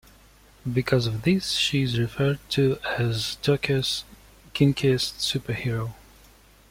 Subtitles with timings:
[0.73, 4.03] Because of this, she is referred to as "Tokyo's
[4.55, 5.93] kinkiest superhero".